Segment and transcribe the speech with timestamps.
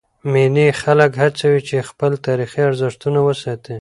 [0.31, 3.69] مېلې خلک هڅوي، چي خپل تاریخي ارزښتونه وساتي.